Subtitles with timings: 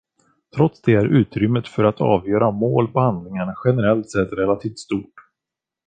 [0.55, 5.13] Trots det är utrymmet för att avgöra mål på handlingarna generellt sett relativt stort.